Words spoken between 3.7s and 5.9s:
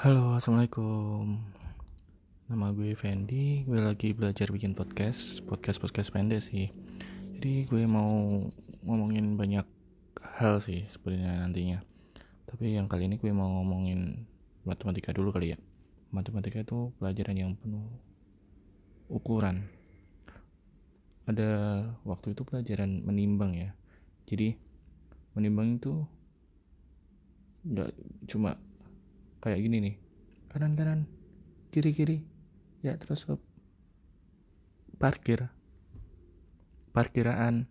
lagi belajar bikin podcast, podcast